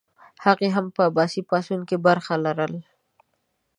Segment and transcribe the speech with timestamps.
[0.45, 2.81] هغه هم په عباسي پاڅون کې برخه لرله.